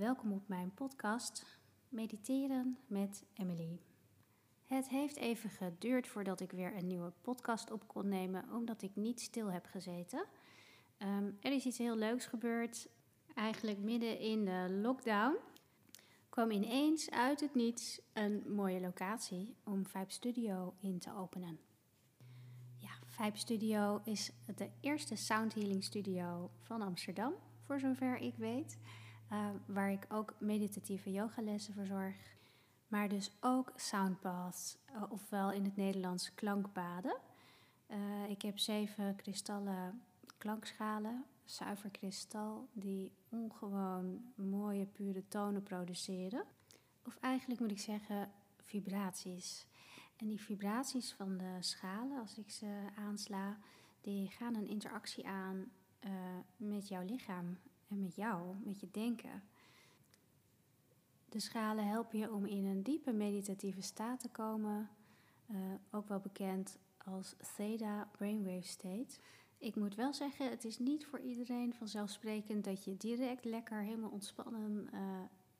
Welkom 0.00 0.32
op 0.32 0.48
mijn 0.48 0.74
podcast 0.74 1.58
Mediteren 1.88 2.78
met 2.86 3.24
Emily. 3.34 3.80
Het 4.66 4.88
heeft 4.88 5.16
even 5.16 5.50
geduurd 5.50 6.06
voordat 6.08 6.40
ik 6.40 6.52
weer 6.52 6.76
een 6.76 6.86
nieuwe 6.86 7.12
podcast 7.20 7.70
op 7.70 7.88
kon 7.88 8.08
nemen, 8.08 8.44
omdat 8.52 8.82
ik 8.82 8.96
niet 8.96 9.20
stil 9.20 9.52
heb 9.52 9.66
gezeten. 9.66 10.24
Um, 10.98 11.38
er 11.40 11.52
is 11.52 11.64
iets 11.64 11.78
heel 11.78 11.96
leuks 11.96 12.26
gebeurd. 12.26 12.88
Eigenlijk 13.34 13.78
midden 13.78 14.18
in 14.18 14.44
de 14.44 14.66
lockdown 14.82 15.36
kwam 16.28 16.50
ineens 16.50 17.10
uit 17.10 17.40
het 17.40 17.54
niets 17.54 18.00
een 18.12 18.44
mooie 18.46 18.80
locatie 18.80 19.54
om 19.64 19.86
Vibe 19.86 20.12
Studio 20.12 20.74
in 20.80 20.98
te 20.98 21.14
openen. 21.14 21.58
Ja, 22.76 22.90
Vibe 23.06 23.38
Studio 23.38 24.00
is 24.04 24.32
de 24.56 24.70
eerste 24.80 25.16
sound 25.16 25.54
healing 25.54 25.84
studio 25.84 26.50
van 26.60 26.82
Amsterdam, 26.82 27.32
voor 27.66 27.80
zover 27.80 28.16
ik 28.16 28.34
weet. 28.36 28.78
Uh, 29.32 29.48
waar 29.66 29.90
ik 29.90 30.06
ook 30.08 30.34
meditatieve 30.38 31.12
yogalessen 31.12 31.74
verzorg. 31.74 32.16
Maar 32.88 33.08
dus 33.08 33.32
ook 33.40 33.72
soundbaths, 33.76 34.78
uh, 34.94 35.02
ofwel 35.08 35.52
in 35.52 35.64
het 35.64 35.76
Nederlands 35.76 36.34
klankbaden. 36.34 37.16
Uh, 37.88 38.30
ik 38.30 38.42
heb 38.42 38.58
zeven 38.58 39.16
kristallen 39.16 40.02
klankschalen, 40.38 41.24
zuiver 41.44 41.90
kristal, 41.90 42.68
die 42.72 43.12
ongewoon 43.28 44.32
mooie, 44.34 44.86
pure 44.86 45.28
tonen 45.28 45.62
produceren. 45.62 46.44
Of 47.06 47.16
eigenlijk 47.20 47.60
moet 47.60 47.70
ik 47.70 47.78
zeggen 47.78 48.30
vibraties. 48.64 49.66
En 50.16 50.28
die 50.28 50.40
vibraties 50.40 51.12
van 51.12 51.36
de 51.36 51.56
schalen, 51.60 52.20
als 52.20 52.38
ik 52.38 52.50
ze 52.50 52.86
aansla, 52.96 53.58
die 54.00 54.28
gaan 54.28 54.54
een 54.54 54.68
interactie 54.68 55.26
aan 55.26 55.70
met 56.56 56.88
jouw 56.88 57.02
lichaam 57.02 57.56
en 57.90 58.00
met 58.00 58.14
jou, 58.14 58.54
met 58.64 58.80
je 58.80 58.88
denken. 58.90 59.42
De 61.28 61.40
schalen 61.40 61.86
helpen 61.86 62.18
je 62.18 62.32
om 62.32 62.46
in 62.46 62.64
een 62.64 62.82
diepe 62.82 63.12
meditatieve 63.12 63.80
staat 63.80 64.20
te 64.20 64.28
komen, 64.28 64.90
uh, 65.50 65.56
ook 65.90 66.08
wel 66.08 66.20
bekend 66.20 66.78
als 67.04 67.34
Theta 67.56 68.08
Brainwave 68.12 68.66
State. 68.66 69.18
Ik 69.58 69.76
moet 69.76 69.94
wel 69.94 70.12
zeggen, 70.12 70.50
het 70.50 70.64
is 70.64 70.78
niet 70.78 71.06
voor 71.06 71.20
iedereen 71.20 71.74
vanzelfsprekend 71.74 72.64
dat 72.64 72.84
je 72.84 72.96
direct 72.96 73.44
lekker 73.44 73.80
helemaal 73.80 74.10
ontspannen 74.10 74.88
uh, 74.94 75.00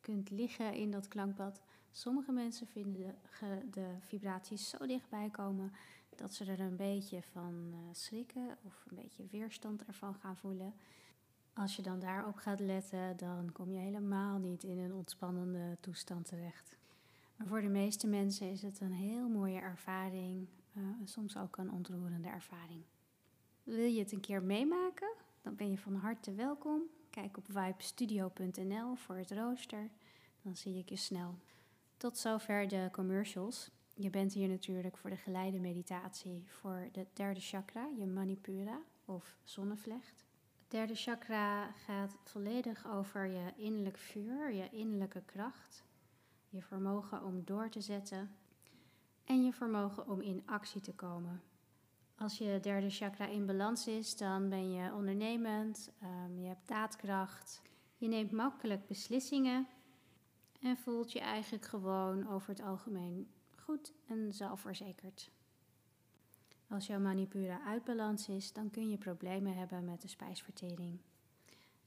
kunt 0.01 0.31
liggen 0.31 0.75
in 0.75 0.91
dat 0.91 1.09
klankbad. 1.09 1.63
Sommige 1.91 2.33
mensen 2.33 2.67
vinden 2.67 3.17
de, 3.41 3.69
de, 3.71 3.95
vibraties 4.01 4.69
zo 4.69 4.87
dichtbij 4.87 5.29
komen 5.31 5.73
dat 6.17 6.35
ze 6.35 6.45
er 6.45 6.61
een 6.61 6.77
beetje 6.77 7.23
van 7.23 7.71
uh, 7.73 7.79
schrikken 7.93 8.59
of 8.63 8.85
een 8.89 8.97
beetje 8.97 9.27
weerstand 9.31 9.85
ervan 9.85 10.15
gaan 10.15 10.37
voelen. 10.37 10.75
Als 11.55 11.77
je 11.77 11.83
dan 11.83 12.01
daarop 12.01 12.37
gaat 12.37 12.61
letten, 12.61 13.17
dan 13.17 13.53
kom 13.53 13.71
je 13.71 13.79
helemaal 13.79 14.39
niet 14.39 14.63
in 14.63 14.79
een 14.79 14.95
ontspannende 14.95 15.77
toestand 15.81 16.27
terecht. 16.27 16.77
Maar 17.37 17.47
voor 17.47 17.61
de 17.61 17.69
meeste 17.69 18.07
mensen 18.07 18.51
is 18.51 18.63
het 18.63 18.81
een 18.81 18.93
heel 18.93 19.29
mooie 19.29 19.61
ervaring, 19.61 20.49
uh, 20.77 20.85
soms 21.05 21.37
ook 21.37 21.57
een 21.57 21.71
ontroerende 21.71 22.29
ervaring. 22.29 22.83
Wil 23.63 23.85
je 23.85 23.99
het 23.99 24.13
een 24.13 24.21
keer 24.21 24.43
meemaken? 24.43 25.13
Dan 25.43 25.57
ben 25.57 25.71
je 25.71 25.79
van 25.79 25.95
harte 25.95 26.35
welkom. 26.35 26.83
Kijk 27.11 27.37
op 27.37 27.45
vibestudio.nl 27.49 28.95
voor 28.95 29.17
het 29.17 29.31
rooster. 29.31 29.91
Dan 30.43 30.57
zie 30.57 30.79
ik 30.79 30.89
je 30.89 30.97
snel. 30.97 31.39
Tot 31.97 32.19
zover 32.19 32.69
de 32.69 32.89
commercials. 32.93 33.71
Je 33.95 34.11
bent 34.11 34.33
hier 34.33 34.49
natuurlijk 34.49 34.97
voor 34.97 35.11
de 35.11 35.17
geleide 35.17 35.59
meditatie 35.59 36.45
voor 36.47 36.89
de 36.93 37.07
derde 37.13 37.41
chakra, 37.41 37.89
je 37.99 38.07
manipura 38.07 38.81
of 39.05 39.39
zonnevlecht. 39.43 40.25
Derde 40.71 40.95
chakra 40.95 41.73
gaat 41.73 42.17
volledig 42.25 42.87
over 42.87 43.27
je 43.27 43.53
innerlijk 43.57 43.99
vuur, 43.99 44.53
je 44.53 44.69
innerlijke 44.71 45.23
kracht, 45.25 45.85
je 46.49 46.63
vermogen 46.63 47.25
om 47.25 47.45
door 47.45 47.69
te 47.69 47.81
zetten 47.81 48.37
en 49.25 49.45
je 49.45 49.53
vermogen 49.53 50.09
om 50.09 50.21
in 50.21 50.43
actie 50.47 50.81
te 50.81 50.95
komen. 50.95 51.43
Als 52.17 52.39
je 52.39 52.59
derde 52.63 52.91
chakra 52.91 53.27
in 53.27 53.47
balans 53.47 53.87
is, 53.87 54.17
dan 54.17 54.49
ben 54.49 54.73
je 54.73 54.93
ondernemend, 54.93 55.93
um, 56.03 56.41
je 56.41 56.47
hebt 56.47 56.69
daadkracht, 56.69 57.63
je 57.97 58.09
neemt 58.09 58.33
makkelijk 58.33 58.87
beslissingen 58.87 59.67
en 60.61 60.77
voelt 60.77 61.13
je 61.13 61.21
eigenlijk 61.21 61.65
gewoon 61.65 62.29
over 62.29 62.49
het 62.49 62.63
algemeen 62.63 63.31
goed 63.57 63.93
en 64.07 64.33
zelfverzekerd. 64.33 65.31
Als 66.71 66.87
jouw 66.87 67.01
manipura 67.01 67.61
uit 67.65 67.85
balans 67.85 68.29
is, 68.29 68.53
dan 68.53 68.71
kun 68.71 68.91
je 68.91 68.97
problemen 68.97 69.57
hebben 69.57 69.85
met 69.85 70.03
de 70.03 70.09
spijsvertering. 70.09 70.99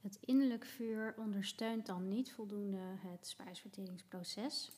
Het 0.01 0.17
innerlijk 0.21 0.65
vuur 0.65 1.13
ondersteunt 1.17 1.85
dan 1.85 2.07
niet 2.07 2.33
voldoende 2.33 2.81
het 2.97 3.27
spijsverteringsproces. 3.27 4.71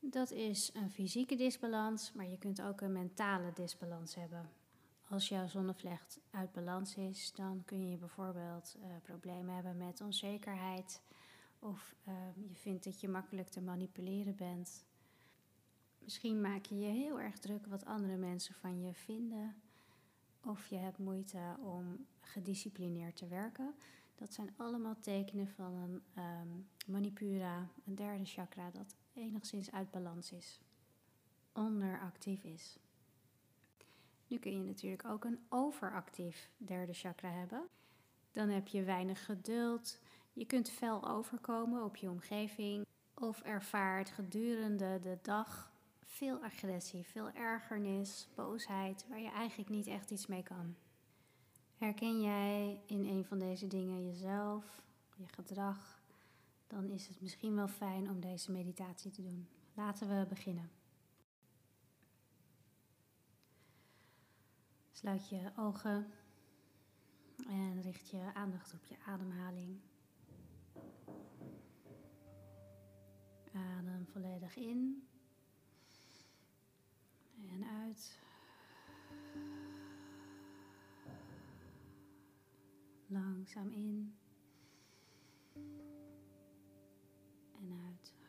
Dat 0.00 0.30
is 0.30 0.70
een 0.74 0.90
fysieke 0.90 1.34
disbalans, 1.34 2.12
maar 2.12 2.26
je 2.26 2.38
kunt 2.38 2.62
ook 2.62 2.80
een 2.80 2.92
mentale 2.92 3.52
disbalans 3.54 4.14
hebben. 4.14 4.50
Als 5.08 5.28
jouw 5.28 5.46
zonnevlecht 5.46 6.20
uit 6.30 6.52
balans 6.52 6.96
is, 6.96 7.32
dan 7.32 7.62
kun 7.64 7.90
je 7.90 7.96
bijvoorbeeld 7.96 8.76
uh, 8.78 8.84
problemen 9.02 9.54
hebben 9.54 9.76
met 9.76 10.00
onzekerheid. 10.00 11.02
Of 11.58 11.94
uh, 12.08 12.14
je 12.48 12.54
vindt 12.54 12.84
dat 12.84 13.00
je 13.00 13.08
makkelijk 13.08 13.48
te 13.48 13.60
manipuleren 13.60 14.36
bent. 14.36 14.84
Misschien 16.04 16.40
maak 16.40 16.64
je 16.64 16.78
je 16.78 16.90
heel 16.90 17.20
erg 17.20 17.38
druk 17.38 17.66
wat 17.66 17.84
andere 17.84 18.16
mensen 18.16 18.54
van 18.54 18.80
je 18.80 18.94
vinden. 18.94 19.54
Of 20.44 20.66
je 20.66 20.76
hebt 20.76 20.98
moeite 20.98 21.56
om 21.60 22.06
gedisciplineerd 22.20 23.16
te 23.16 23.26
werken. 23.26 23.74
Dat 24.14 24.34
zijn 24.34 24.54
allemaal 24.56 24.96
tekenen 25.00 25.48
van 25.48 25.74
een 25.74 26.02
um, 26.24 26.68
manipura, 26.86 27.68
een 27.84 27.94
derde 27.94 28.24
chakra, 28.24 28.70
dat 28.70 28.96
enigszins 29.12 29.70
uit 29.70 29.90
balans 29.90 30.32
is. 30.32 30.60
Onderactief 31.52 32.44
is. 32.44 32.78
Nu 34.26 34.38
kun 34.38 34.52
je 34.52 34.62
natuurlijk 34.62 35.04
ook 35.04 35.24
een 35.24 35.38
overactief 35.48 36.50
derde 36.56 36.92
chakra 36.92 37.30
hebben. 37.30 37.68
Dan 38.30 38.48
heb 38.48 38.66
je 38.68 38.82
weinig 38.82 39.24
geduld. 39.24 39.98
Je 40.32 40.44
kunt 40.44 40.70
fel 40.70 41.08
overkomen 41.08 41.84
op 41.84 41.96
je 41.96 42.10
omgeving. 42.10 42.86
Of 43.14 43.42
ervaart 43.42 44.10
gedurende 44.10 44.98
de 45.00 45.18
dag 45.22 45.71
veel 46.12 46.42
agressie, 46.42 47.06
veel 47.06 47.30
ergernis, 47.30 48.28
boosheid, 48.34 49.06
waar 49.08 49.20
je 49.20 49.30
eigenlijk 49.30 49.70
niet 49.70 49.86
echt 49.86 50.10
iets 50.10 50.26
mee 50.26 50.42
kan. 50.42 50.76
Herken 51.76 52.20
jij 52.20 52.80
in 52.86 53.04
een 53.04 53.24
van 53.24 53.38
deze 53.38 53.66
dingen 53.66 54.06
jezelf, 54.06 54.82
je 55.16 55.26
gedrag, 55.26 56.02
dan 56.66 56.90
is 56.90 57.08
het 57.08 57.20
misschien 57.20 57.54
wel 57.54 57.68
fijn 57.68 58.10
om 58.10 58.20
deze 58.20 58.52
meditatie 58.52 59.10
te 59.10 59.22
doen. 59.22 59.48
Laten 59.74 60.08
we 60.08 60.26
beginnen. 60.28 60.70
Sluit 64.90 65.28
je 65.28 65.52
ogen 65.56 66.12
en 67.46 67.82
richt 67.82 68.08
je 68.08 68.34
aandacht 68.34 68.74
op 68.74 68.84
je 68.84 68.96
ademhaling. 69.06 69.80
Adem 73.52 74.06
volledig 74.06 74.56
in 74.56 75.06
en 77.48 77.64
uit. 77.64 78.20
Langzaam 83.06 83.70
in 83.70 84.18
en 87.52 87.72
uit. 87.86 88.21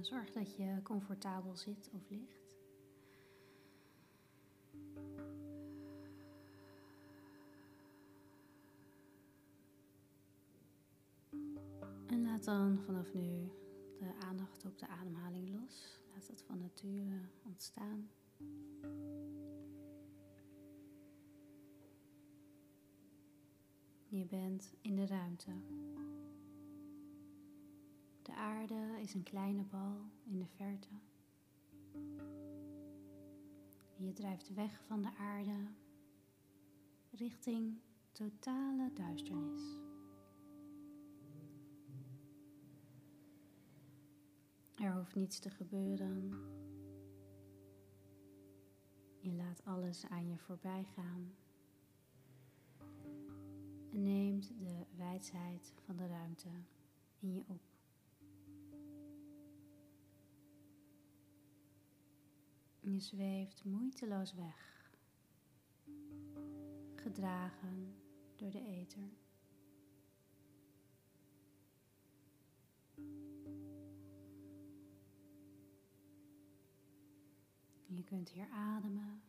Zorg 0.00 0.32
dat 0.32 0.56
je 0.56 0.80
comfortabel 0.82 1.56
zit 1.56 1.90
of 1.92 2.10
ligt. 2.10 2.56
En 12.06 12.22
laat 12.22 12.44
dan 12.44 12.78
vanaf 12.78 13.14
nu 13.14 13.50
de 13.98 14.14
aandacht 14.20 14.64
op 14.64 14.78
de 14.78 14.88
ademhaling 14.88 15.60
los. 15.60 16.00
Laat 16.12 16.26
het 16.26 16.42
van 16.42 16.58
nature 16.58 17.20
ontstaan. 17.44 18.10
Je 24.08 24.26
bent 24.26 24.74
in 24.80 24.96
de 24.96 25.06
ruimte. 25.06 25.50
De 28.24 28.34
aarde 28.34 28.98
is 29.00 29.14
een 29.14 29.22
kleine 29.22 29.62
bal 29.62 29.96
in 30.24 30.38
de 30.38 30.46
verte. 30.46 30.88
Je 33.96 34.12
drijft 34.12 34.54
weg 34.54 34.82
van 34.86 35.02
de 35.02 35.14
aarde 35.16 35.66
richting 37.10 37.78
totale 38.12 38.92
duisternis. 38.92 39.62
Er 44.74 44.94
hoeft 44.94 45.14
niets 45.14 45.38
te 45.38 45.50
gebeuren. 45.50 46.30
Je 49.20 49.32
laat 49.32 49.64
alles 49.64 50.06
aan 50.06 50.28
je 50.28 50.38
voorbij 50.38 50.84
gaan 50.94 51.34
en 53.92 54.02
neemt 54.02 54.48
de 54.58 54.86
wijsheid 54.96 55.72
van 55.84 55.96
de 55.96 56.06
ruimte 56.06 56.48
in 57.18 57.34
je 57.34 57.44
op. 57.46 57.73
Je 62.86 63.00
zweeft 63.00 63.64
moeiteloos 63.64 64.34
weg, 64.34 64.90
gedragen 66.94 67.94
door 68.36 68.50
de 68.50 68.60
ether. 68.60 69.10
Je 77.86 78.04
kunt 78.04 78.28
hier 78.28 78.48
ademen 78.48 79.22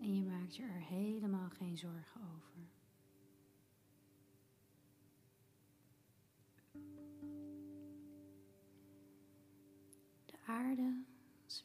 en 0.00 0.14
je 0.16 0.22
maakt 0.22 0.56
je 0.56 0.62
er 0.62 0.80
helemaal 0.80 1.50
geen 1.50 1.78
zorgen 1.78 2.20
over. 2.20 2.83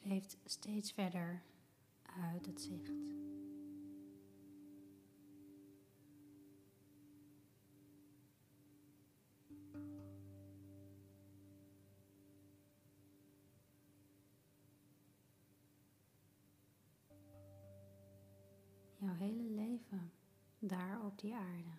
Zweeft 0.03 0.37
steeds 0.45 0.91
verder 0.91 1.41
uit 2.33 2.45
het 2.45 2.61
zicht. 2.61 3.17
Jouw 18.97 19.15
hele 19.15 19.43
leven 19.43 20.11
daar 20.59 21.05
op 21.05 21.19
die 21.19 21.35
aarde 21.35 21.77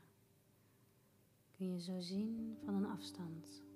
kun 1.57 1.73
je 1.73 1.81
zo 1.81 2.01
zien 2.01 2.59
van 2.65 2.75
een 2.75 2.87
afstand. 2.87 3.70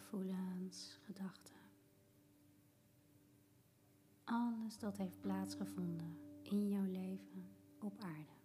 Gevoelens, 0.00 0.98
gedachten. 1.04 1.56
Alles 4.24 4.78
dat 4.78 4.96
heeft 4.96 5.20
plaatsgevonden 5.20 6.18
in 6.42 6.68
jouw 6.68 6.84
leven 6.84 7.48
op 7.80 7.98
aarde. 7.98 8.38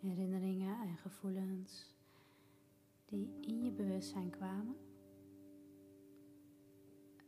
Herinneringen 0.00 0.80
en 0.80 0.96
gevoelens 0.96 1.94
die 3.04 3.28
in 3.40 3.64
je 3.64 3.70
bewustzijn 3.70 4.30
kwamen, 4.30 4.76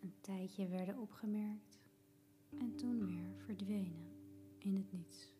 een 0.01 0.15
tijdje 0.21 0.69
werden 0.69 0.99
opgemerkt 0.99 1.79
en 2.59 2.77
toen 2.77 3.07
weer 3.07 3.35
verdwenen 3.45 4.13
in 4.59 4.77
het 4.77 4.93
niets. 4.93 5.38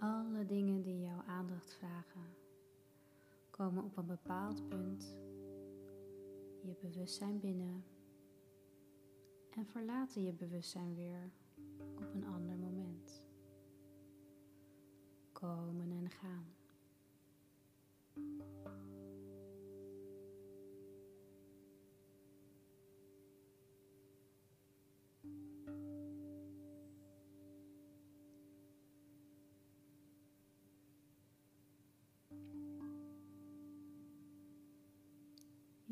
Alle 0.00 0.46
dingen 0.46 0.82
die 0.82 1.00
jouw 1.00 1.22
aandacht 1.26 1.74
vragen, 1.74 2.34
komen 3.50 3.84
op 3.84 3.96
een 3.96 4.06
bepaald 4.06 4.68
punt 4.68 5.18
je 6.62 6.74
bewustzijn 6.80 7.40
binnen 7.40 7.84
en 9.50 9.66
verlaten 9.66 10.22
je 10.22 10.32
bewustzijn 10.32 10.94
weer 10.94 11.30
op 11.96 12.14
een 12.14 12.26
ander 12.26 12.56
moment. 12.56 13.22
Komen 15.32 15.90
en 15.92 16.10
gaan. 16.10 16.57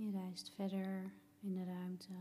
Je 0.07 0.13
reist 0.13 0.51
verder 0.51 1.13
in 1.41 1.55
de 1.55 1.65
ruimte 1.65 2.13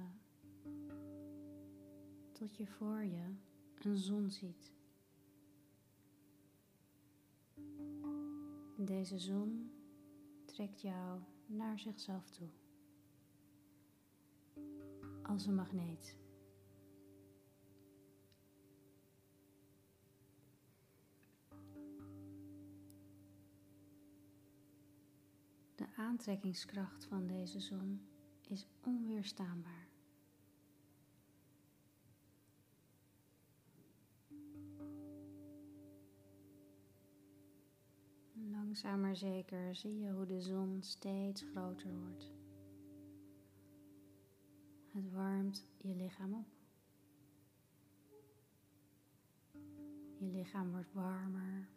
tot 2.31 2.55
je 2.55 2.67
voor 2.67 3.03
je 3.03 3.33
een 3.79 3.97
zon 3.97 4.29
ziet. 4.29 4.73
Deze 8.77 9.19
zon 9.19 9.71
trekt 10.45 10.81
jou 10.81 11.19
naar 11.45 11.79
zichzelf 11.79 12.29
toe. 12.29 12.47
Als 15.23 15.45
een 15.45 15.55
magneet. 15.55 16.24
De 25.75 25.85
aantrekkingskracht 25.95 27.05
van 27.05 27.27
deze 27.27 27.59
zon 27.59 28.07
is 28.47 28.67
onweerstaanbaar. 28.83 29.87
Langzaam 38.33 38.99
maar 38.99 39.15
zeker 39.15 39.75
zie 39.75 39.99
je 39.99 40.11
hoe 40.11 40.25
de 40.25 40.41
zon 40.41 40.77
steeds 40.81 41.41
groter 41.41 41.93
wordt. 41.99 42.31
Het 44.87 45.11
warmt 45.11 45.67
je 45.77 45.95
lichaam 45.95 46.33
op. 46.33 46.47
Je 50.17 50.25
lichaam 50.31 50.71
wordt 50.71 50.93
warmer 50.93 51.67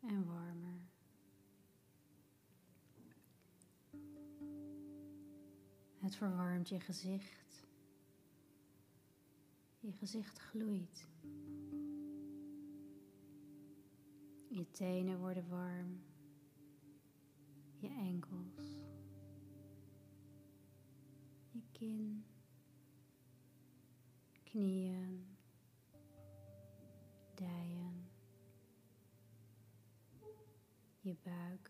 en 0.00 0.26
warmer. 0.26 0.89
Het 6.10 6.18
verwarmt 6.18 6.68
je 6.68 6.80
gezicht. 6.80 7.66
Je 9.78 9.92
gezicht 9.92 10.38
gloeit. 10.38 11.08
Je 14.48 14.70
tenen 14.70 15.18
worden 15.18 15.48
warm. 15.48 16.02
Je 17.76 17.88
enkels. 17.88 18.82
Je 21.50 21.62
kin. 21.72 22.24
Knieën. 24.42 25.36
Dijen. 27.34 28.10
Je 31.00 31.16
buik. 31.22 31.69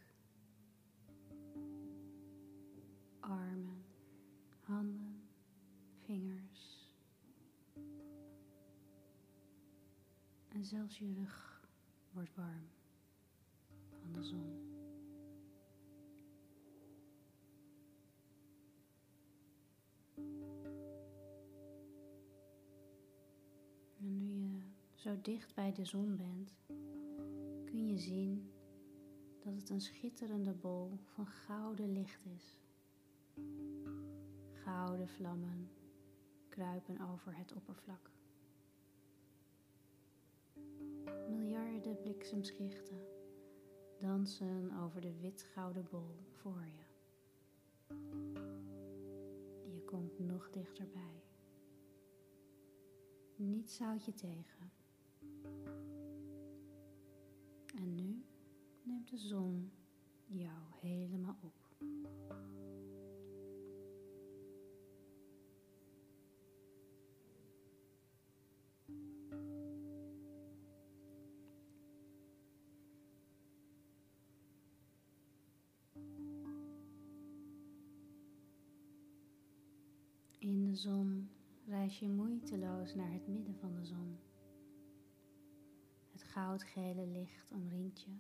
En 10.61 10.67
zelfs 10.67 10.99
je 10.99 11.13
rug 11.15 11.63
wordt 12.13 12.35
warm 12.35 12.69
van 13.91 14.13
de 14.13 14.23
zon. 14.23 14.69
En 23.99 24.17
nu 24.17 24.35
je 24.35 24.63
zo 24.95 25.21
dicht 25.23 25.55
bij 25.55 25.73
de 25.73 25.85
zon 25.85 26.17
bent, 26.17 26.57
kun 27.65 27.87
je 27.87 27.99
zien 27.99 28.51
dat 29.45 29.55
het 29.55 29.71
een 29.71 29.81
schitterende 29.81 30.53
bol 30.53 30.99
van 31.05 31.27
gouden 31.27 31.93
licht 31.93 32.27
is. 32.27 32.59
Gouden 34.53 35.09
vlammen 35.09 35.71
kruipen 36.49 37.01
over 37.01 37.37
het 37.37 37.53
oppervlak. 37.53 38.11
Miljarden 41.81 42.03
bliksemschichten 42.03 43.01
dansen 43.99 44.73
over 44.83 45.01
de 45.01 45.13
wit-gouden 45.21 45.87
bol 45.91 46.17
voor 46.31 46.65
je. 46.67 46.85
Je 49.73 49.85
komt 49.85 50.19
nog 50.19 50.51
dichterbij. 50.51 51.23
Niets 53.37 53.79
houdt 53.79 54.05
je 54.05 54.15
tegen. 54.15 54.73
En 57.77 57.95
nu 57.95 58.25
neemt 58.83 59.11
de 59.11 59.19
zon 59.19 59.73
jou 60.27 60.61
helemaal 60.81 61.39
op. 61.43 61.71
zon 80.81 81.31
reis 81.67 81.99
je 81.99 82.09
moeiteloos 82.09 82.95
naar 82.95 83.13
het 83.13 83.27
midden 83.27 83.55
van 83.55 83.75
de 83.75 83.85
zon. 83.85 84.19
Het 86.13 86.23
goudgele 86.23 87.07
licht 87.07 87.53
omringt 87.53 88.03
je. 88.03 88.17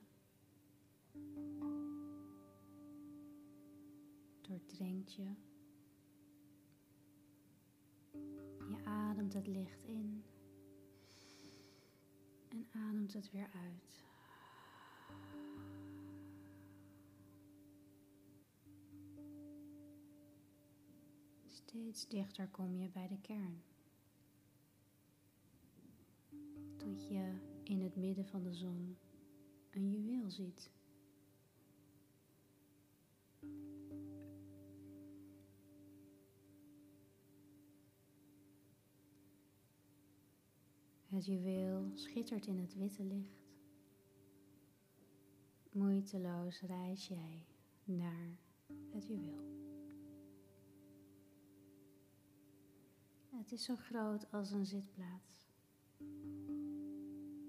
Doordrenkt 4.40 5.14
je. 5.14 5.34
Je 8.68 8.84
ademt 8.84 9.32
het 9.32 9.46
licht 9.46 9.84
in 9.84 10.24
en 12.48 12.66
ademt 12.72 13.12
het 13.12 13.30
weer 13.30 13.50
uit. 13.52 14.09
Steeds 21.70 22.08
dichter 22.08 22.48
kom 22.48 22.76
je 22.76 22.88
bij 22.88 23.08
de 23.08 23.18
kern. 23.20 23.62
Tot 26.76 27.08
je 27.08 27.34
in 27.64 27.80
het 27.82 27.96
midden 27.96 28.26
van 28.26 28.42
de 28.42 28.54
zon 28.54 28.96
een 29.70 29.90
juweel 29.90 30.30
ziet. 30.30 30.70
Het 41.08 41.26
juweel 41.26 41.90
schittert 41.94 42.46
in 42.46 42.58
het 42.58 42.74
witte 42.74 43.04
licht. 43.04 43.42
Moeiteloos 45.72 46.60
reis 46.60 47.08
jij 47.08 47.44
naar 47.84 48.38
het 48.92 49.06
juweel. 49.06 49.59
Het 53.40 53.52
is 53.52 53.64
zo 53.64 53.76
groot 53.76 54.32
als 54.32 54.50
een 54.50 54.66
zitplaats. 54.66 55.48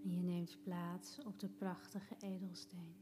En 0.03 0.15
je 0.15 0.21
neemt 0.23 0.61
plaats 0.63 1.19
op 1.23 1.39
de 1.39 1.49
prachtige 1.49 2.15
edelsteen. 2.19 2.95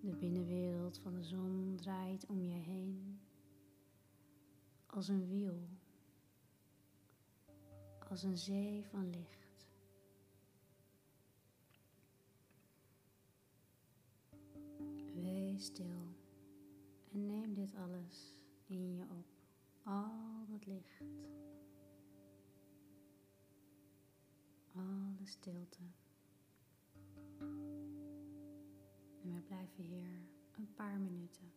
De 0.00 0.16
binnenwereld 0.16 0.98
van 0.98 1.14
de 1.14 1.22
zon 1.22 1.76
draait 1.76 2.26
om 2.26 2.42
je 2.42 2.54
heen 2.54 3.20
als 4.86 5.08
een 5.08 5.28
wiel, 5.28 5.68
als 8.10 8.22
een 8.22 8.38
zee 8.38 8.84
van 8.84 9.10
licht. 9.10 9.68
Wees 15.14 15.64
stil 15.64 16.16
en 17.12 17.26
neem 17.26 17.54
dit 17.54 17.74
alles 17.74 18.36
in 18.66 18.96
je 18.96 19.02
op 19.02 19.37
al 19.88 20.46
dat 20.48 20.66
licht, 20.66 21.02
alle 24.74 25.24
stilte. 25.24 25.78
En 29.22 29.34
we 29.34 29.40
blijven 29.46 29.84
hier 29.84 30.28
een 30.56 30.74
paar 30.74 30.98
minuten. 30.98 31.52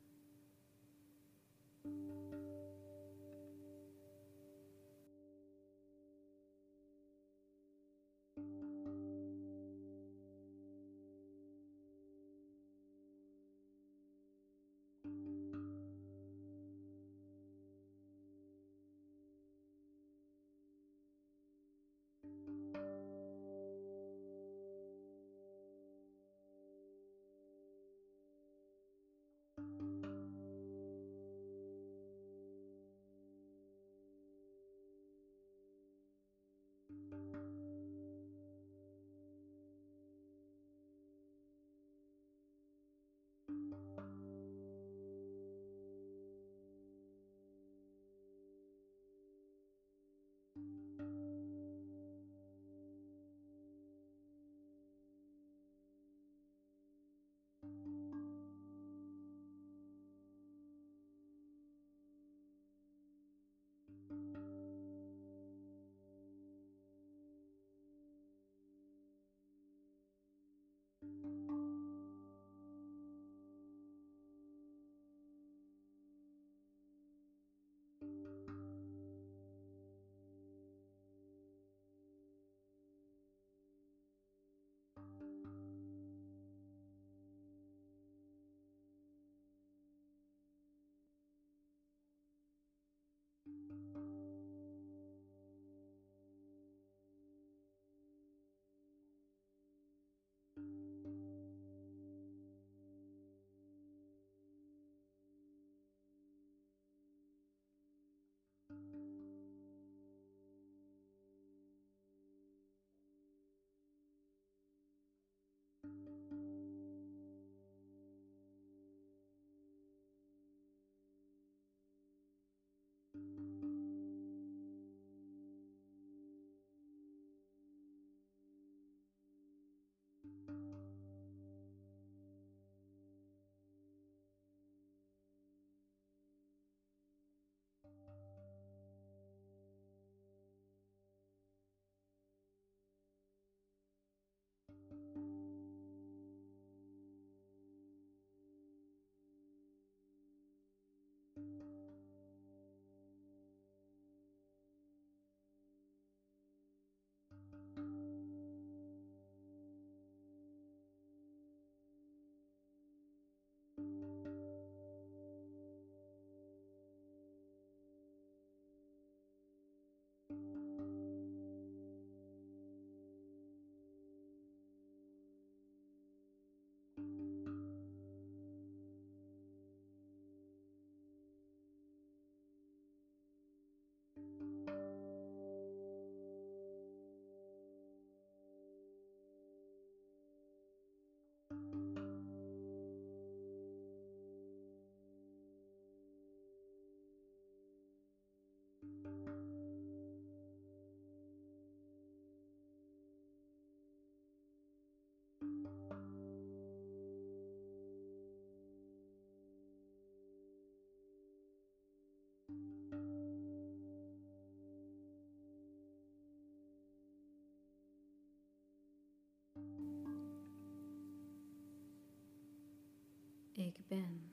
Ik 223.65 223.87
ben. 223.87 224.31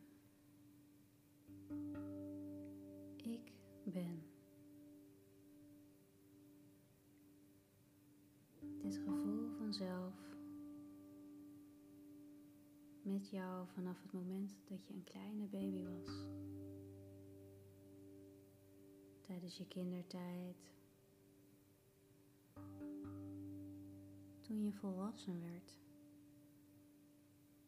Ik 3.17 3.53
ben. 3.85 4.23
Dit 8.83 8.97
gevoel 8.97 9.51
van 9.57 9.73
zelf 9.73 10.15
met 13.03 13.31
jou 13.31 13.67
vanaf 13.75 14.03
het 14.03 14.13
moment 14.13 14.57
dat 14.69 14.87
je 14.87 14.95
een 14.95 15.05
kleine 15.05 15.47
baby 15.47 15.83
was. 15.83 16.27
Tijdens 19.21 19.57
je 19.57 19.67
kindertijd. 19.67 20.73
Toen 24.41 24.65
je 24.65 24.73
volwassen 24.73 25.41
werd. 25.41 25.79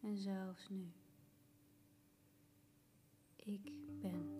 En 0.00 0.16
zelfs 0.16 0.68
nu. 0.68 0.99
Ik 3.50 3.72
ben. 4.00 4.38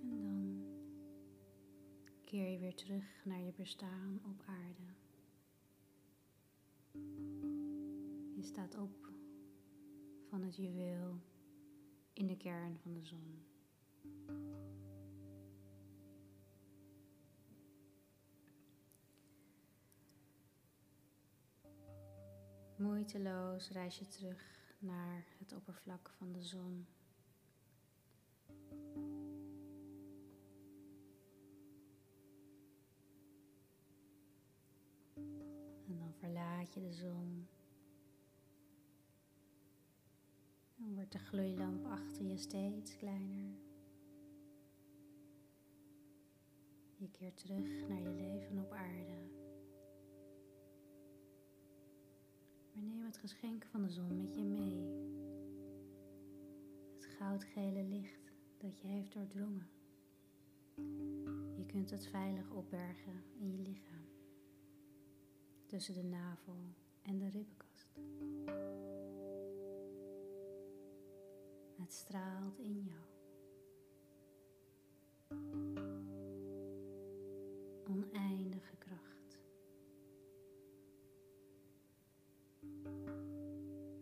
En 0.00 0.20
dan 0.20 0.64
keer 2.24 2.50
je 2.50 2.58
weer 2.58 2.74
terug 2.74 3.24
naar 3.24 3.40
je 3.40 3.52
bestaan 3.56 4.20
op 4.24 4.42
aarde. 4.46 5.11
Je 8.42 8.48
staat 8.48 8.74
op 8.78 9.12
van 10.28 10.42
het 10.42 10.56
juweel 10.56 11.20
in 12.12 12.26
de 12.26 12.36
kern 12.36 12.78
van 12.78 12.92
de 12.92 13.02
zon. 13.02 13.44
Moeiteloos 22.76 23.70
reis 23.70 23.98
je 23.98 24.06
terug 24.06 24.74
naar 24.78 25.24
het 25.38 25.52
oppervlak 25.52 26.08
van 26.08 26.32
de 26.32 26.42
zon. 26.42 26.86
En 35.86 35.98
dan 35.98 36.14
verlaat 36.18 36.74
je 36.74 36.80
de 36.80 36.92
zon. 36.92 37.41
Wordt 41.02 41.16
de 41.16 41.30
gloeilamp 41.30 41.86
achter 41.86 42.24
je 42.24 42.36
steeds 42.36 42.96
kleiner. 42.96 43.54
Je 46.96 47.10
keert 47.10 47.36
terug 47.36 47.88
naar 47.88 48.00
je 48.00 48.10
leven 48.10 48.58
op 48.58 48.72
aarde. 48.72 49.30
Maar 52.72 52.82
neem 52.82 53.04
het 53.04 53.16
geschenk 53.16 53.64
van 53.64 53.82
de 53.82 53.90
zon 53.90 54.16
met 54.16 54.34
je 54.34 54.44
mee. 54.44 54.86
Het 56.94 57.06
goudgele 57.06 57.82
licht 57.82 58.32
dat 58.58 58.80
je 58.80 58.86
heeft 58.86 59.12
doordrongen. 59.12 59.68
Je 61.56 61.66
kunt 61.66 61.90
het 61.90 62.06
veilig 62.06 62.50
opbergen 62.50 63.22
in 63.38 63.50
je 63.50 63.58
lichaam. 63.58 64.04
Tussen 65.66 65.94
de 65.94 66.04
navel 66.04 66.56
en 67.02 67.18
de 67.18 67.28
ribbenkast. 67.28 67.90
Het 71.82 71.92
straalt 71.92 72.58
in 72.58 72.84
jou. 72.84 73.00
Oneindige 77.88 78.76
kracht. 78.76 79.38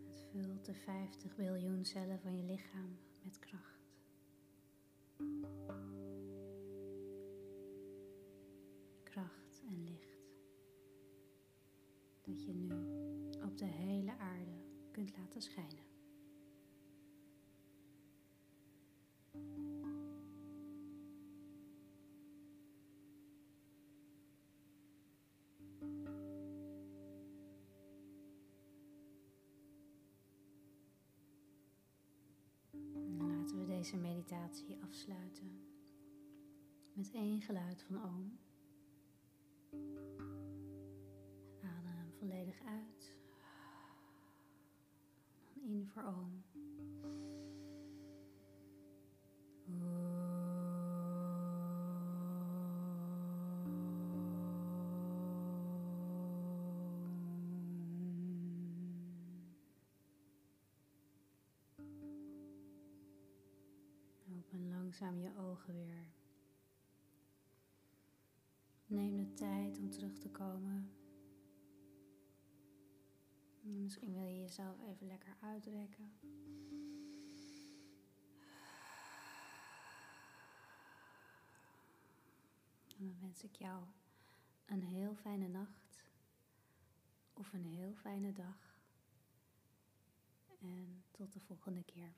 Het 0.08 0.24
vult 0.30 0.64
de 0.64 0.74
50 0.74 1.36
biljoen 1.36 1.84
cellen 1.84 2.20
van 2.20 2.36
je 2.36 2.44
lichaam 2.44 2.98
met 3.22 3.38
kracht. 3.38 3.80
Kracht 9.02 9.62
en 9.68 9.84
licht. 9.84 10.18
Dat 12.22 12.44
je 12.44 12.52
nu 12.52 12.72
op 13.44 13.58
de 13.58 13.64
hele 13.64 14.18
aarde 14.18 14.52
kunt 14.90 15.16
laten 15.16 15.42
schijnen. 15.42 15.89
Deze 33.90 34.02
meditatie 34.02 34.78
afsluiten 34.82 35.60
met 36.92 37.10
één 37.12 37.40
geluid 37.40 37.82
van 37.82 38.02
oom. 38.04 38.38
Adem 41.62 42.12
volledig 42.18 42.60
uit. 42.64 43.16
Dan 45.54 45.70
in 45.70 45.86
voor 45.92 46.02
oom. 46.02 46.42
Langzaam 64.90 65.20
je 65.20 65.36
ogen 65.36 65.74
weer. 65.74 66.06
Neem 68.86 69.16
de 69.16 69.34
tijd 69.34 69.78
om 69.78 69.90
terug 69.90 70.18
te 70.18 70.28
komen. 70.28 70.92
Misschien 73.60 74.12
wil 74.12 74.24
je 74.24 74.40
jezelf 74.40 74.80
even 74.80 75.06
lekker 75.06 75.36
uitrekken. 75.40 76.12
En 82.98 83.06
dan 83.06 83.20
wens 83.20 83.42
ik 83.42 83.56
jou 83.56 83.84
een 84.66 84.82
heel 84.82 85.14
fijne 85.14 85.48
nacht 85.48 86.02
of 87.32 87.52
een 87.52 87.64
heel 87.64 87.94
fijne 87.94 88.32
dag. 88.32 88.78
En 90.60 91.04
tot 91.10 91.32
de 91.32 91.40
volgende 91.40 91.82
keer. 91.82 92.12